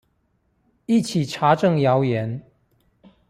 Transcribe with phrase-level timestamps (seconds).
[0.87, 2.41] 一起查證謠言